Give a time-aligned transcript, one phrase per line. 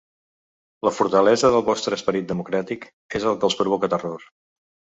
[0.87, 2.89] La fortalesa del vostre esperit democràtic
[3.21, 4.29] és el que els provoca terror.